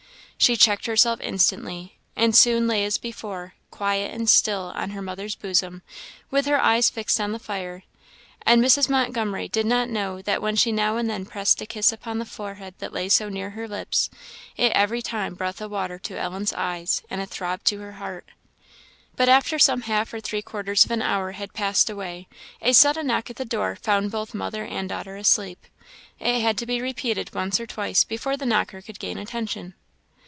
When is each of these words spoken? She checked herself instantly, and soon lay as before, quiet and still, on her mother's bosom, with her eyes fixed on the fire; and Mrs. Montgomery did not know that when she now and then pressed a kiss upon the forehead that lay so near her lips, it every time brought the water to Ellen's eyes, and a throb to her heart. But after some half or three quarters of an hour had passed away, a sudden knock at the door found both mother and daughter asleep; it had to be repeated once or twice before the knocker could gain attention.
She 0.41 0.57
checked 0.57 0.87
herself 0.87 1.21
instantly, 1.21 1.97
and 2.15 2.35
soon 2.35 2.65
lay 2.65 2.83
as 2.83 2.97
before, 2.97 3.53
quiet 3.69 4.11
and 4.11 4.27
still, 4.27 4.71
on 4.73 4.89
her 4.89 5.01
mother's 5.01 5.35
bosom, 5.35 5.83
with 6.31 6.47
her 6.47 6.59
eyes 6.59 6.89
fixed 6.89 7.21
on 7.21 7.31
the 7.31 7.37
fire; 7.37 7.83
and 8.43 8.59
Mrs. 8.59 8.89
Montgomery 8.89 9.47
did 9.47 9.67
not 9.67 9.87
know 9.87 10.19
that 10.23 10.41
when 10.41 10.55
she 10.55 10.71
now 10.71 10.97
and 10.97 11.07
then 11.07 11.27
pressed 11.27 11.61
a 11.61 11.67
kiss 11.67 11.91
upon 11.93 12.17
the 12.17 12.25
forehead 12.25 12.73
that 12.79 12.91
lay 12.91 13.07
so 13.07 13.29
near 13.29 13.51
her 13.51 13.67
lips, 13.67 14.09
it 14.57 14.71
every 14.71 15.03
time 15.03 15.35
brought 15.35 15.57
the 15.57 15.69
water 15.69 15.99
to 15.99 16.17
Ellen's 16.17 16.53
eyes, 16.53 17.03
and 17.07 17.21
a 17.21 17.27
throb 17.27 17.63
to 17.65 17.77
her 17.77 17.93
heart. 17.93 18.27
But 19.15 19.29
after 19.29 19.59
some 19.59 19.81
half 19.81 20.11
or 20.11 20.19
three 20.19 20.41
quarters 20.41 20.85
of 20.85 20.89
an 20.89 21.03
hour 21.03 21.33
had 21.33 21.53
passed 21.53 21.87
away, 21.87 22.27
a 22.63 22.73
sudden 22.73 23.05
knock 23.05 23.29
at 23.29 23.35
the 23.35 23.45
door 23.45 23.75
found 23.75 24.09
both 24.09 24.33
mother 24.33 24.65
and 24.65 24.89
daughter 24.89 25.17
asleep; 25.17 25.67
it 26.19 26.41
had 26.41 26.57
to 26.57 26.65
be 26.65 26.81
repeated 26.81 27.35
once 27.35 27.59
or 27.59 27.67
twice 27.67 28.03
before 28.03 28.35
the 28.35 28.47
knocker 28.47 28.81
could 28.81 28.97
gain 28.97 29.19
attention. 29.19 29.75